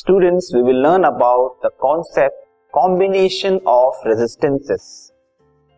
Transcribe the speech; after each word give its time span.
students, 0.00 0.46
we 0.54 0.62
will 0.62 0.80
learn 0.82 1.04
about 1.04 1.56
the 1.62 1.70
concept 1.84 2.36
combination 2.74 3.56
of 3.66 3.98
resistances. 4.04 4.84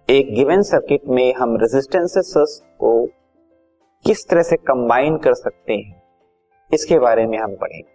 एक 0.08 0.34
given 0.34 0.62
circuit 0.62 1.08
में 1.08 1.34
हम 1.34 1.56
resistances 1.56 2.60
को 2.80 2.92
किस 4.04 4.28
तरह 4.28 4.42
से 4.42 4.56
कंबाइन 4.56 5.16
कर 5.16 5.34
सकते 5.34 5.72
हैं, 5.72 6.02
इसके 6.70 6.98
बारे 6.98 7.26
में 7.26 7.38
हम 7.38 7.54
पढ़ेंगे। 7.56 7.90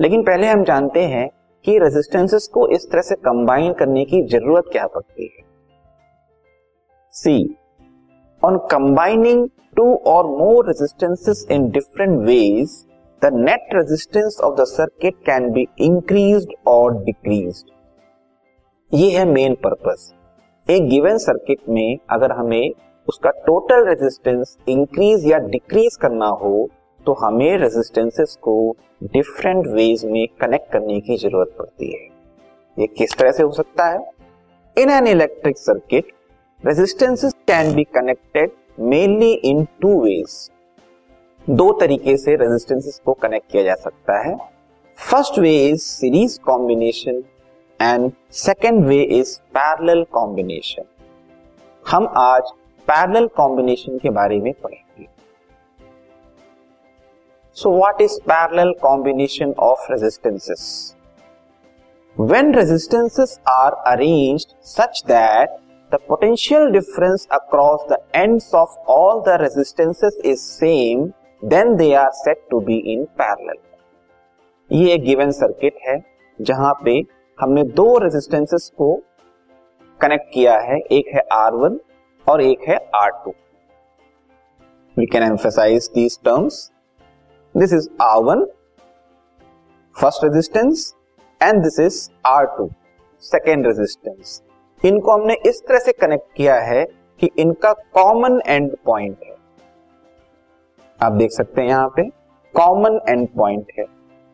लेकिन 0.00 0.22
पहले 0.22 0.46
हम 0.46 0.64
जानते 0.64 1.04
हैं 1.04 1.28
कि 1.64 1.78
रेजिस्टेंसेस 1.78 2.48
को 2.54 2.66
इस 2.68 2.90
तरह 2.92 3.02
से 3.02 3.14
कंबाइन 3.14 3.72
करने 3.72 4.04
की 4.04 4.22
ज़रूरत 4.28 4.64
क्या 4.72 4.86
पड़ती 4.86 5.24
है। 5.24 5.44
सी 7.14 7.56
ऑन 8.42 8.58
कंबाइनिंग 8.70 9.48
टू 9.76 9.94
और 10.06 10.26
more 10.38 10.66
resistances 10.66 11.46
in 11.50 11.70
different 11.70 12.18
ways 12.20 12.86
the 13.24 13.30
net 13.32 13.74
resistance 13.74 14.36
of 14.44 14.54
the 14.60 14.64
circuit 14.64 15.14
can 15.26 15.50
be 15.50 15.66
increase 15.78 16.46
और 16.66 17.02
डिक्रीज 17.04 17.64
ये 18.94 19.10
है 19.10 19.24
मेन 19.24 19.54
पर्पस 19.54 20.12
एक 20.70 20.88
गिवन 20.88 21.18
सर्किट 21.18 21.58
में 21.68 21.98
अगर 22.10 22.32
हमें 22.32 22.70
उसका 23.08 23.30
टोटल 23.30 23.86
रेजिस्टेंस 23.86 24.56
इंक्रीज 24.68 25.26
या 25.26 25.38
डिक्रीज 25.38 25.96
करना 25.96 26.26
हो 26.26 26.68
तो 27.06 27.12
हमें 27.12 27.56
रेजिस्टेंसेस 27.58 28.38
को 28.42 28.54
डिफरेंट 29.02 29.66
वेज 29.66 30.04
में 30.04 30.26
कनेक्ट 30.40 30.72
करने 30.72 31.00
की 31.00 31.16
ज़रूरत 31.16 31.54
पड़ती 31.58 31.92
है। 31.92 32.06
ये 32.78 32.86
किस 32.86 33.16
तरह 33.18 33.32
से 33.32 33.42
हो 33.42 33.50
सकता 33.52 33.86
है? 33.86 33.98
In 34.76 34.90
an 34.90 35.06
electric 35.06 35.58
circuit 35.58 36.12
resistances 36.66 37.32
can 37.32 37.74
be 37.74 37.84
connected 37.84 38.50
mainly 38.80 39.32
in 39.32 39.64
two 39.80 40.00
ways 40.00 40.50
दो 41.48 41.72
तरीके 41.72 42.16
से 42.16 42.34
रेजिस्टेंसेस 42.36 43.00
को 43.04 43.12
कनेक्ट 43.12 43.50
किया 43.52 43.62
जा 43.62 43.74
सकता 43.74 44.18
है। 44.18 44.36
First 44.98 45.38
way 45.38 45.54
is 45.66 45.82
series 45.82 46.38
combination 46.40 47.22
and 47.80 48.10
second 48.30 48.84
way 48.86 49.00
is 49.18 49.36
parallel 49.56 50.02
combination 50.12 50.84
हम 51.90 52.08
आज 52.16 52.50
पैरेलल 52.88 53.26
कॉम्बिनेशन 53.36 53.98
के 53.98 54.10
बारे 54.10 54.38
में 54.40 54.52
पढ़ेंगे। 54.62 55.06
So 57.56 57.72
what 57.76 58.00
is 58.00 58.18
parallel 58.22 58.72
combination 58.82 59.54
of 59.58 59.92
resistances 59.92 60.94
when 62.16 62.54
resistances 62.56 63.38
are 63.48 63.74
arranged 63.88 64.54
such 64.66 65.02
that 65.06 65.56
the 65.92 65.98
potential 66.10 66.70
difference 66.72 67.26
across 67.36 67.86
the 67.92 67.98
ends 68.14 68.52
of 68.54 68.74
all 68.86 69.22
the 69.28 69.36
resistances 69.38 70.18
is 70.32 70.42
same 70.58 71.00
then 71.42 71.76
they 71.78 71.92
are 71.94 72.10
set 72.14 72.46
to 72.50 72.60
be 72.60 72.76
in 72.92 73.04
parallel. 73.20 73.58
ये 74.70 74.92
एक 74.94 75.02
given 75.04 75.30
circuit 75.30 75.78
है, 75.86 75.96
जहाँ 76.38 76.72
पे 76.84 76.92
हमने 77.38 77.62
दो 77.72 77.86
resistances 77.98 78.70
को 78.78 78.94
connect 80.00 80.32
किया 80.34 80.58
है, 80.58 80.78
एक 80.78 81.08
है 81.14 81.22
R1 81.36 81.78
और 82.26 82.42
एक 82.42 82.68
है 82.68 82.76
R2 82.96 83.32
we 84.96 85.06
can 85.06 85.22
emphasize 85.22 85.90
these 85.94 86.18
terms 86.24 86.70
this 87.54 87.72
is 87.72 87.88
R 88.02 88.22
one 88.22 88.44
first 89.96 90.24
resistance 90.24 90.94
and 91.40 91.62
this 91.62 91.80
is 91.80 92.08
R 92.26 92.46
two 92.58 92.70
second 93.22 93.66
resistance 93.66 94.40
इनको 94.82 95.12
हमने 95.12 95.36
इस 95.46 95.62
तरह 95.68 95.78
से 95.78 95.92
कनेक्ट 95.92 96.34
किया 96.36 96.60
है 96.62 96.84
कि 97.20 97.30
इनका 97.38 97.72
कॉमन 97.94 98.40
एंड 98.46 98.76
पॉइंट 98.84 99.18
है। 99.24 99.29
आप 101.02 101.12
देख 101.12 101.30
सकते 101.30 101.60
हैं 101.60 101.68
यहाँ 101.68 101.88
पे 101.88 102.02
कॉमन 102.54 103.00
एंड 103.08 103.28
पॉइंट 103.28 103.66
है। 103.78 103.84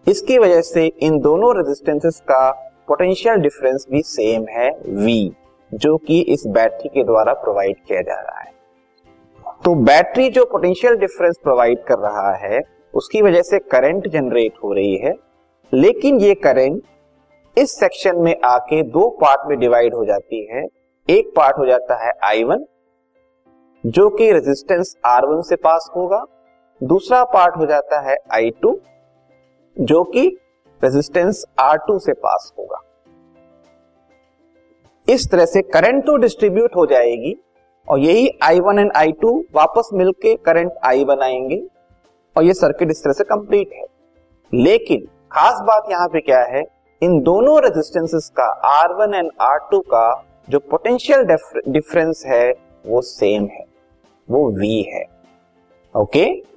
इसकी 0.07 0.39
वजह 0.39 0.61
से 0.61 0.87
इन 0.87 1.19
दोनों 1.21 1.57
रेजिस्टेंसेस 1.57 2.21
का 2.21 2.51
पोटेंशियल 2.89 3.37
डिफरेंस 3.37 3.87
भी 3.91 4.03
सेम 4.03 4.47
है, 4.49 4.71
V, 4.81 5.31
जो 5.75 5.97
कि 5.97 6.21
इस 6.21 6.47
बैटरी 6.47 6.89
के 6.89 7.05
द्वारा 7.05 7.33
प्रोवाइड 7.33 7.77
किया 7.89 8.01
जा 8.03 8.21
रहा 8.21 8.41
है। 8.41 8.53
तो 9.65 9.75
बैटरी 9.75 10.29
जो 10.29 10.45
पोटेंशियल 10.45 10.97
डिफरेंस 10.97 11.39
प्रोवाइड 11.43 11.85
कर 11.85 11.99
रहा 11.99 12.35
है, 12.37 12.61
उसकी 12.95 13.23
वजह 13.23 13.43
से 13.43 13.59
करंट 13.59 14.09
जनरेट 14.09 14.53
हो 14.65 14.73
रही 14.73 14.97
है, 14.97 15.15
लेकिन 15.73 16.21
ये 16.21 16.35
करंट 16.35 16.83
इस 17.59 17.81
सेक्शन 17.81 18.17
में 18.17 18.37
आके 18.45 18.83
दो 18.83 19.09
पार्ट 19.21 19.49
में 19.49 19.59
डिवाइड 19.59 19.95
हो 19.95 20.05
जाती 20.05 20.47
है। 20.47 20.67
एक 21.09 21.33
पार्ट 21.37 21.59
हो 21.59 21.67
जाता 21.67 22.05
है 22.07 22.13
I1 22.35 22.65
जो 23.87 24.09
कि 24.11 24.33
रेजिस्टेंस 24.33 24.97
R1 25.07 25.43
से 25.43 25.57
पास 25.57 25.91
होगा 25.97 26.25
दूसरा 26.81 27.25
पार्ट 27.25 27.57
हो 27.57 27.67
जाता 27.67 28.01
है 28.01 28.17
I2 28.35 28.75
जो 29.77 30.03
कि 30.05 30.27
रेजिस्टेंस 30.85 31.45
R2 31.61 31.99
से 32.01 32.13
पास 32.13 32.53
होगा। 32.59 32.81
इस 35.09 35.31
तरह 35.31 35.47
से 35.47 35.63
करंट 35.63 36.07
तो 36.07 36.17
डिस्ट्रीब्यूट 36.17 36.77
हो 36.77 36.87
जाएगी 36.87 37.35
और 37.89 37.99
यही 37.99 38.29
I1 38.45 38.79
एंड 38.79 38.93
I2 38.93 39.43
वापस 39.55 39.91
मिलके 39.93 40.35
करंट 40.37 40.73
I 40.87 41.05
बनाएँगे 41.05 41.63
और 42.37 42.45
ये 42.45 42.55
सर्किट 42.55 42.91
इस 42.91 43.05
तरह 43.05 43.13
से 43.13 43.25
कंप्लीट 43.25 43.73
है। 43.75 43.85
लेकिन 44.53 45.07
खास 45.33 45.61
बात 45.63 45.91
यहाँ 45.91 46.09
पे 46.09 46.21
क्या 46.21 46.43
है? 46.45 46.63
इन 47.03 47.21
दोनों 47.21 47.59
रेजिस्टेंसेस 47.63 48.33
का 48.41 48.49
R1 48.83 49.15
एंड 49.15 49.31
R2 49.43 49.83
का 49.87 50.25
जो 50.51 50.59
पोटेंशियल 50.61 51.25
डिफरेंस 51.69 52.23
है, 52.27 52.53
वो 52.87 53.01
सेम 53.01 53.47
है। 53.47 53.65
वो 54.31 54.51
V 54.61 54.85
है। 54.95 55.05
ओके 55.95 56.56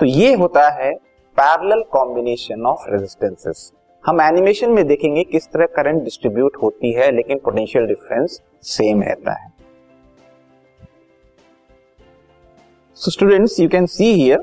तो 0.00 0.06
ये 0.06 0.32
होता 0.34 0.68
है 0.74 0.92
पैरेलल 1.36 1.82
कॉम्बिनेशन 1.92 2.66
ऑफ़ 2.66 2.84
रेजिस्टेंसेस 2.90 3.72
हम 4.04 4.20
एनिमेशन 4.20 4.70
में 4.70 4.86
देखेंगे 4.86 5.24
किस 5.24 5.48
तरह 5.52 5.66
करंट 5.76 6.02
डिस्ट्रीब्यूट 6.04 6.56
होती 6.62 6.92
है, 6.92 7.10
लेकिन 7.10 7.38
पोटेंशियल 7.38 7.86
डिफरेंस 7.86 8.40
सेम 8.66 9.02
रहता 9.02 9.32
है 9.32 9.48
so 12.94 13.10
students 13.10 13.58
you 13.60 13.68
can 13.68 13.86
see 13.86 14.12
here 14.12 14.38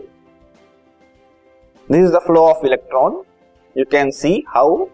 this 1.88 2.03
is 2.03 2.13
the 2.16 2.19
flow 2.28 2.41
of 2.41 2.66
electron 2.66 3.22
you 3.75 3.85
can 3.91 4.12
see 4.12 4.44
how 4.47 4.85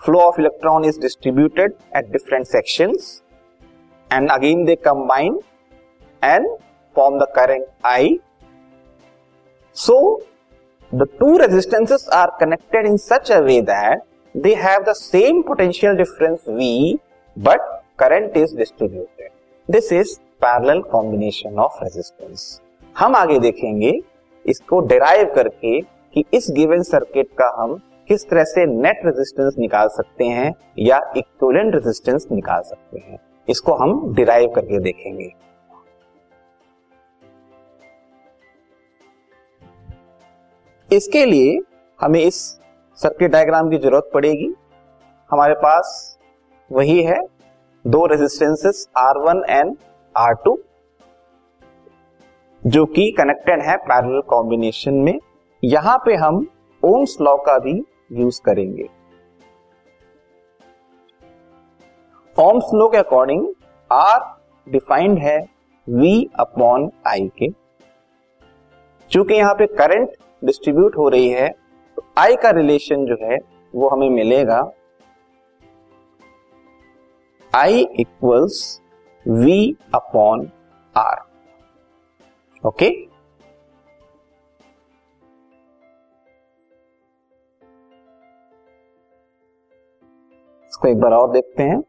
flow 0.00 0.20
of 0.20 0.40
electron 0.40 0.84
is 0.84 1.00
distributed 1.00 1.74
at 1.96 2.10
different 2.12 2.46
sections 2.46 3.08
and 4.10 4.30
again 4.30 4.64
they 4.64 4.76
combine 4.88 5.40
and 6.22 6.48
form 6.96 7.18
the 7.18 7.32
current 7.38 7.72
I. 7.92 8.31
So 9.76 10.22
the 10.92 11.06
two 11.06 11.38
resistances 11.38 12.08
are 12.08 12.30
connected 12.38 12.84
in 12.84 12.98
such 12.98 13.30
a 13.30 13.40
way 13.40 13.60
that 13.62 14.02
they 14.34 14.54
have 14.54 14.84
the 14.84 14.94
same 14.94 15.42
potential 15.42 15.96
difference 15.96 16.42
V 16.46 17.00
but 17.36 17.60
current 17.96 18.36
is 18.36 18.52
distributed. 18.52 19.30
This 19.68 19.90
is 19.90 20.20
parallel 20.40 20.82
combination 20.84 21.58
of 21.58 21.72
resistance. 21.80 22.60
हम 22.96 23.14
आगे 23.16 23.38
देखेंगे 23.38 23.92
इसको 24.44 24.80
derive 24.86 25.32
करके 25.34 25.80
कि 26.14 26.24
इस 26.34 26.50
given 26.56 26.82
circuit 26.82 27.28
का 27.38 27.48
हम 27.58 27.76
किस 28.08 28.28
तरह 28.30 28.44
से 28.44 28.64
नेट 28.66 29.00
रेजिस्टेंस 29.06 29.54
निकाल 29.58 29.88
सकते 29.88 30.24
हैं 30.28 30.52
या 30.78 31.00
इक्विवेलेंट 31.16 31.74
रेजिस्टेंस 31.74 32.26
निकाल 32.32 32.62
सकते 32.62 32.98
हैं 32.98 33.18
इसको 33.48 33.74
हम 33.74 34.12
डिराइव 34.14 34.48
करके 34.54 34.78
देखेंगे 34.80 35.32
इसके 40.92 41.24
लिए 41.24 41.58
हमें 42.00 42.20
इस 42.20 42.36
सर्किट 42.98 43.30
डायग्राम 43.30 43.70
की 43.70 43.78
ज़रूरत 43.78 44.10
पड़ेगी। 44.14 44.52
हमारे 45.30 45.54
पास 45.54 46.18
वही 46.70 47.02
है, 47.02 47.20
दो 47.84 48.04
रेजिस्टेंसेस 48.06 48.86
R1 48.98 49.42
एंड 49.50 49.76
R2 50.14 50.56
जो 52.62 52.84
कि 52.86 53.10
कनेक्टेड 53.10 53.62
है 53.62 53.76
पैरेलल 53.76 54.20
कॉम्बिनेशन 54.20 54.94
में। 54.94 55.18
यहाँ 55.62 55.96
पे 55.98 56.14
हम 56.14 56.46
ओम्स 56.82 57.16
लॉ 57.20 57.36
का 57.36 57.58
भी 57.58 57.72
यूज़ 58.12 58.40
करेंगे। 58.44 58.86
ओम्स 62.36 62.70
लॉ 62.74 62.88
के 62.88 62.98
अकॉर्डिंग 62.98 63.46
आर 63.90 64.20
डिफाइंड 64.66 65.18
है 65.18 65.38
V 65.88 66.12
अपॉन 66.40 66.90
आई 67.06 67.28
के। 67.38 67.50
चूँकि 69.10 69.34
यहाँ 69.34 69.54
पे 69.54 69.66
करंट 69.66 70.16
डिस्ट्रीब्यूट 70.44 70.96
हो 70.96 71.08
रही 71.08 71.28
है 71.28 71.48
तो 71.96 72.04
आई 72.18 72.36
का 72.36 72.50
रिलेशन 72.50 73.04
जो 73.06 73.16
है, 73.22 73.38
वो 73.74 73.88
हमें 73.88 74.08
मिलेगा। 74.10 74.60
I 77.52 77.86
equals 78.00 78.80
V 79.26 79.76
upon 79.94 80.50
R. 80.96 81.22
Okay? 82.66 82.86
इसको 90.66 90.88
एक 90.88 91.00
बार 91.00 91.12
और 91.12 91.30
देखते 91.32 91.62
हैं। 91.62 91.82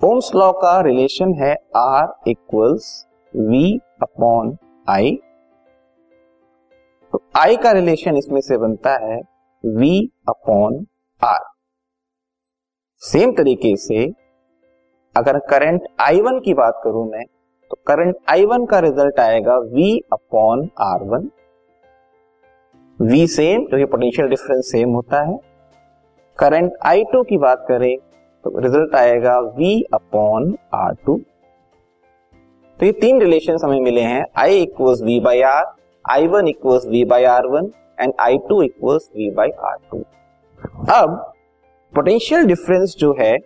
ओम्स 0.00 0.30
लॉ 0.34 0.50
का 0.52 0.80
रिलेशन 0.80 1.34
है, 1.34 1.54
R 1.76 2.30
equals 2.30 3.06
V 3.34 3.78
upon 4.02 4.56
I. 4.88 5.18
तो 7.12 7.20
आई 7.36 7.56
का 7.56 7.70
रिलेशन 7.72 8.16
इसमें 8.16 8.40
से 8.40 8.56
बनता 8.58 8.92
है 9.02 9.16
वी 9.64 9.96
अपॉन 10.28 10.84
आर 11.22 11.40
सेम 13.02 13.32
तरीके 13.32 13.74
से 13.76 14.04
अगर 15.16 15.38
करंट 15.50 15.88
आई 16.00 16.20
वन 16.20 16.38
की 16.40 16.54
बात 16.54 16.80
करूँ 16.84 17.04
मैं 17.10 17.24
तो 17.70 17.76
करंट 17.86 18.16
आई 18.30 18.44
वन 18.44 18.64
का 18.66 18.78
रिज़ल्ट 18.78 19.20
आएगा 19.20 19.56
V 19.66 19.90
upon 20.12 20.68
R 20.80 21.04
one 21.08 21.28
V 22.98 23.26
same 23.26 23.64
क्योंकि 23.66 23.84
पोटेंशियल 23.86 24.28
डिफरेंस 24.28 24.70
सेम 24.72 24.94
होता 24.94 25.22
है. 25.22 25.36
करंट 26.38 26.72
आई 26.86 27.04
टू 27.12 27.22
की 27.22 27.38
बात 27.38 27.64
करें 27.68 27.96
तो 28.44 28.58
रिज़ल्ट 28.58 28.94
आएगा 28.96 29.38
वी 29.56 29.74
अपॉन 29.94 30.54
आर 30.74 30.94
टू 31.06 31.18
तो 32.80 32.86
ये 32.86 32.92
तीन 33.00 33.20
रिलेशन 33.20 33.58
हमें 33.64 33.80
मिले 33.80 34.00
हैं. 34.02 34.24
I 34.36 34.62
equals 34.62 35.02
V 35.02 35.20
by 35.20 35.40
R 35.42 35.64
I 36.10 36.26
one 36.26 36.48
equals 36.48 36.86
V 36.86 37.04
by 37.04 37.24
R 37.24 37.46
one 37.46 37.70
and 38.00 38.12
I 38.20 38.38
two 38.38 38.62
equals 38.62 39.10
V 39.16 39.30
by 39.30 39.50
R 39.50 39.76
two 39.90 40.04
अब 40.92 41.32
पोटेंशियल 41.94 42.44
डिफरेंस 42.44 42.94
जो 42.98 43.16
है, 43.20 43.38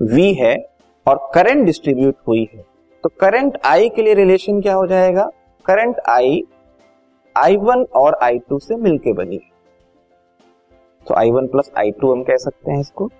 V 0.00 0.34
है 0.38 0.56
और 1.06 1.30
करंट 1.34 1.66
डिस्ट्रीब्यूट 1.66 2.14
हुई 2.28 2.48
है। 2.54 2.64
तो 3.04 3.08
करंट 3.08 3.58
I 3.66 3.90
के 3.96 4.02
लिए 4.02 4.14
रिलेशन 4.14 4.60
क्या 4.60 4.74
हो 4.74 4.86
जाएगा? 4.86 5.30
करंट 5.66 5.96
I 6.10 6.40
I1 7.36 7.86
और 7.94 8.18
I2 8.22 8.60
से 8.60 8.76
मिलके 8.76 9.12
बनी 9.12 9.36
है। 9.36 9.50
तो 11.06 11.14
I1 11.14 11.50
प्लस 11.52 11.70
आई 11.78 11.90
टू 11.90 12.12
हम 12.12 12.22
कह 12.22 12.36
सकते 12.36 12.72
हैं 12.72 12.80
इसको। 12.80 13.10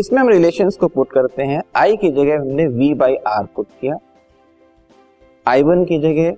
इसमें 0.00 0.20
हम 0.20 0.28
रिलेशंस 0.28 0.76
को 0.76 0.88
पुट 0.88 1.10
करते 1.10 1.42
हैं। 1.42 1.62
आई 1.76 1.96
की 1.96 2.10
जगह 2.12 2.40
हमने 2.40 2.66
वी 2.68 2.92
बाई 2.94 3.14
आर 3.28 3.46
पुट 3.56 3.66
किया। 3.80 3.94
I1 5.46 5.84
की 5.88 5.98
जगह 5.98 6.36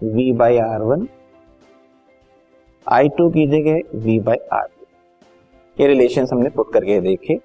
V 0.00 0.36
by 0.36 0.58
R 0.58 0.82
one 0.82 1.06
I 2.86 3.08
two 3.08 3.28
की 3.30 3.46
जगह 3.46 3.98
V 4.04 4.18
बाई 4.24 4.36
आर 4.52 4.66
टू 4.66 4.86
ये 5.76 5.86
रिलेशन 5.88 6.26
हमने 6.32 6.50
पुट 6.50 6.72
करके 6.72 7.00
देखे। 7.00 7.36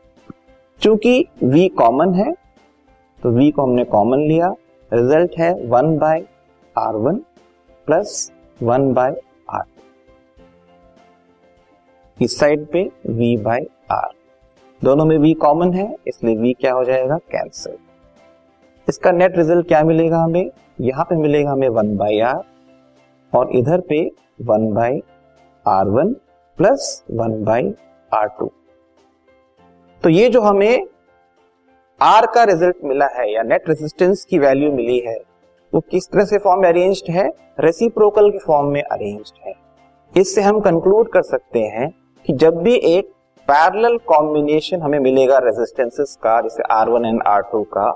चूँकि 0.81 1.13
v 1.43 1.69
कॉमन 1.77 2.13
है 2.15 2.31
तो 3.23 3.31
v 3.31 3.51
को 3.51 3.63
हमने 3.63 3.83
कॉमन 3.85 4.27
लिया। 4.27 4.47
रिज़ल्ट 4.91 5.39
है 5.39 5.53
one 5.69 5.97
by 5.97 6.25
R 6.75 6.95
one 6.97 7.17
plus 7.87 8.31
one 8.59 8.93
by 8.93 9.15
R 9.49 9.63
इस 12.19 12.39
साइड 12.39 12.65
पे 12.71 12.89
v 13.09 13.35
बाय 13.43 13.65
आर 13.91 14.11
दोनों 14.81 15.06
में 15.06 15.18
वी 15.18 15.33
कॉमन 15.33 15.74
है, 15.74 15.95
इसलिए 16.07 16.35
वी 16.38 16.53
क्या 16.53 16.74
हो 16.74 16.83
जाएगा? 16.83 17.18
कैंसिल 17.31 17.77
इसका 18.88 19.12
नेट 19.12 19.38
रिज़ल्ट 19.38 19.68
क्या 19.68 19.83
मिलेगा 19.83 20.18
हमें? 20.18 20.50
यहाँ 20.81 21.06
पे 21.06 21.15
मिलेगा 21.15 21.51
हमें 21.51 21.68
वन 21.69 21.95
बाई 21.97 22.19
आर 22.21 22.41
और 23.33 23.51
इधर 23.51 23.81
पे 23.89 24.00
one 24.41 24.71
by 24.74 25.01
R 25.65 25.89
one 25.89 26.13
plus 26.57 27.03
one 27.12 27.44
by 27.44 27.74
R 28.12 28.27
two 28.39 28.51
तो 30.03 30.09
ये 30.09 30.29
जो 30.29 30.41
हमें 30.41 30.85
आर 32.01 32.25
का 32.25 32.44
रिज़ल्ट 32.44 32.83
मिला 32.83 33.07
है 33.13 33.31
या 33.33 33.44
नेट 33.44 33.69
रेजिस्टेंस 33.69 34.24
की 34.25 34.39
वैल्यू 34.39 34.71
मिली 34.71 35.00
है, 35.00 35.18
वो 35.74 35.79
किस 35.81 36.09
तरह 36.09 36.25
से 36.25 36.38
फॉर्म 36.38 36.62
में 36.62 36.68
अरेंज्ड 36.69 37.12
है? 37.12 37.27
रेसिप्रोकल 37.59 38.29
के 38.31 38.38
फॉर्म 38.38 38.68
में 38.68 38.81
अरेंज्ड 38.81 39.47
है। 39.47 39.53
इससे 40.13 40.41
हम 40.41 40.59
कंक्लूड 40.59 41.12
कर 41.12 41.21
सकते 41.24 41.59
हैं 41.59 41.89
कि 42.25 42.33
जब 42.35 42.62
भी 42.63 42.75
एक 42.88 43.09
पैरेलल 43.47 43.97
कॉम्बिनेशन 44.07 44.81
हमें 44.81 44.99
मिलेगा 44.99 45.38
रेजिस्टेंसेस 45.39 46.17
का, 46.23 46.39
जैसे 46.41 46.63
R 46.71 46.89
one 46.89 47.05
and 47.05 47.21
R 47.27 47.41
two 47.41 47.61
का। 47.73 47.89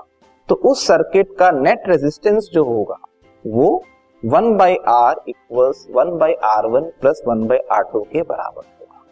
तो 0.48 0.54
उस 0.64 0.86
सर्किट 0.86 1.34
का 1.38 1.50
नेट 1.50 1.88
रेजिस्टेंस 1.88 2.48
जो 2.52 2.64
होगा, 2.64 2.96
वो 3.44 3.82
one 4.22 4.56
by 4.56 4.76
R 4.88 5.20
equals 5.28 5.86
one 5.90 6.16
by 6.18 6.34
R 6.44 6.66
one 6.66 6.84
plus 7.00 7.22
one 7.26 7.46
by 7.46 7.58
R 7.72 7.82
two 7.82 8.00
के 8.02 8.22
बराबर 8.22 8.62
होगा। 8.62 9.04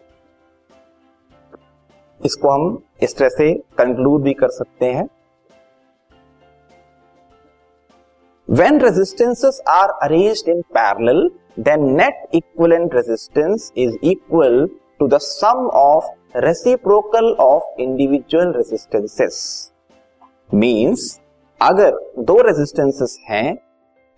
इसको 2.20 2.50
हम 2.50 2.78
इस 3.02 3.16
तरह 3.16 3.28
से 3.28 3.52
कंक्लूड 3.78 4.22
भी 4.22 4.32
कर 4.34 4.48
सकते 4.50 4.86
हैं। 4.86 5.08
When 8.48 8.81
resistances 8.81 9.60
are 9.69 9.90
arranged 10.02 10.48
in 10.48 10.62
parallel 10.70 11.28
then 11.60 11.84
net 11.96 12.34
equivalent 12.34 12.94
resistance 12.94 13.72
is 13.76 13.96
equal 14.04 14.66
to 14.98 15.08
the 15.08 15.19
sum 15.19 15.69
of 15.75 16.08
reciprocal 16.35 17.31
of 17.41 17.81
individual 17.81 18.53
resistances 18.53 19.38
means 20.55 21.21
अगर 21.61 21.97
दो 22.19 22.37
रेजिस्टेंसेस 22.43 23.19
हैं 23.31 23.55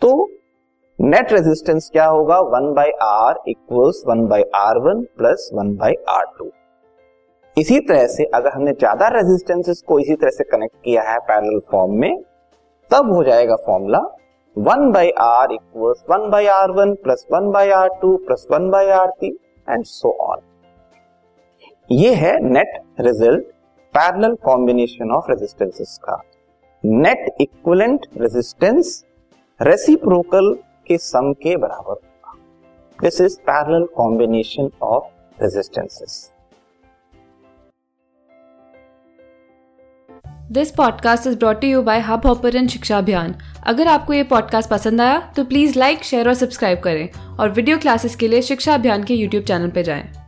तो 0.03 0.11
नेट 0.99 1.33
रेजिस्टेंस 1.33 1.89
क्या 1.93 2.07
होगा? 2.07 2.41
One 2.41 2.73
by 2.75 2.91
R 3.03 3.41
equals 3.49 4.03
one 4.09 4.27
by 4.27 4.43
R 4.55 4.79
one 4.79 5.03
plus 5.19 5.49
one 5.55 5.75
by 5.77 5.95
R 6.09 6.25
two 6.39 6.51
इसी 7.57 7.81
तरह 7.81 8.07
से 8.07 8.25
अगर 8.35 8.53
हमने 8.53 8.73
ज़्यादा 8.73 9.09
रेजिस्टेंसेस 9.09 9.83
को 9.89 9.99
इसी 9.99 10.15
तरह 10.15 10.31
से 10.31 10.45
कनेक्ट 10.45 10.77
किया 10.85 11.03
है 11.03 11.19
पैरेलल 11.19 11.61
फॉर्म 11.71 11.99
में, 12.01 12.23
तब 12.91 13.13
हो 13.15 13.25
जाएगा 13.25 13.57
formula 13.57 13.99
one 14.57 14.91
by 14.93 15.11
R 15.23 15.53
equal 15.53 15.95
one 16.11 16.31
by 16.31 16.47
R 16.61 16.71
one 16.71 16.95
plus 16.95 17.27
one 17.33 17.51
by 17.51 17.71
R 17.81 17.89
two 18.03 18.17
plus 18.17 18.47
one 18.53 18.71
by 18.71 18.89
R 19.01 19.11
three 19.11 19.37
and 19.69 19.85
so 19.85 20.17
on 20.23 20.41
ये 21.93 22.15
है 22.15 22.33
net 22.43 22.69
result 23.01 23.43
parallel 23.95 24.35
combination 24.45 25.11
of 25.11 25.31
resistances 25.31 25.99
का। 26.05 26.17
Net 26.85 27.27
equivalent 27.41 28.07
resistance 28.17 29.05
reciprocal 29.61 30.53
के 30.87 30.97
sum 30.99 31.33
के 31.33 31.57
बराबर 31.57 31.93
होगा। 31.93 32.35
This 32.99 33.21
is 33.21 33.37
parallel 33.41 33.85
combination 33.97 34.71
of 34.83 35.43
resistances 35.43 36.31
this 40.53 40.71
podcast 40.71 41.27
is 41.27 41.39
brought 41.39 41.65
you 41.65 41.83
by 41.83 42.01
Hubhopper 42.27 42.67
शिक्षा 42.69 42.99
अभियान 42.99 43.35
अगर 43.67 43.89
आपको 43.89 44.13
ये 44.13 44.23
पॉडकास्ट 44.25 44.71
पसंद 44.71 45.01
आया 45.01 45.21
तो 45.37 45.45
प्लीज़ 45.45 45.79
लाइक 45.79 46.05
शेयर 46.05 46.29
और 46.29 46.35
सब्सक्राइब 46.35 46.81
करें। 46.81 47.09
और 47.39 47.51
वीडियो 47.51 47.79
क्लासेस 47.79 48.17
के 48.17 48.29
लिए 48.29 48.43
शिक्षा 48.43 48.75
अभियान 48.75 49.05
के 49.05 49.15
यूट्यूब 49.15 49.45
चैनल 49.45 49.71
पर 49.71 49.83
जाएँ। 49.83 50.22